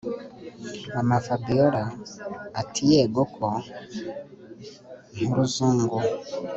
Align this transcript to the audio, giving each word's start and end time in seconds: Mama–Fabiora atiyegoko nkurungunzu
Mama–Fabiora 0.93 1.83
atiyegoko 2.61 3.45
nkurungunzu 5.15 5.97